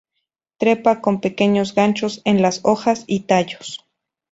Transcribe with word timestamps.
Trepa 0.57 0.99
con 0.99 1.21
pequeños 1.21 1.75
ganchos 1.75 2.23
en 2.25 2.41
las 2.41 2.61
hojas 2.63 3.03
y 3.05 3.19
tallos. 3.27 3.85